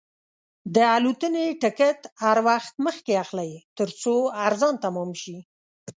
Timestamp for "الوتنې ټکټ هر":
0.95-2.37